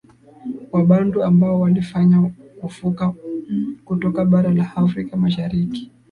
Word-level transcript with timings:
Wabantu 0.71 1.23
ambao 1.23 1.59
walifanya 1.61 2.31
kuvuka 2.61 3.13
kutoka 3.85 4.25
bara 4.25 4.53
la 4.53 4.75
Afrika 4.75 5.17
Mashariki 5.17 5.91